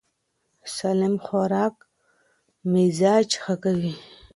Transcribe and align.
سالم 0.75 1.15
خوراک 1.25 1.75
مزاج 2.71 3.27
ښه 3.41 3.55
کوي. 3.63 3.93